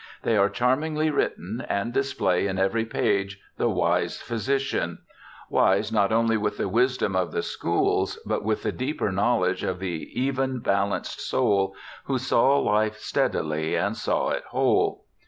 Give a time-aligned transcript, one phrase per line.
[0.23, 4.97] They are charmingly written and display in every page the wise physician;
[5.47, 9.77] wise not only with the wisdom of the schools, but with that deeper knowledge of
[9.77, 11.75] the even balanced soul
[12.05, 15.05] who * saw life steadily and saw it whole.'